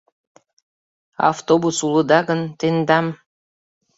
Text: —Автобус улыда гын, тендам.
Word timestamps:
—Автобус 1.29 1.77
улыда 1.87 2.19
гын, 2.29 2.41
тендам. 2.59 3.05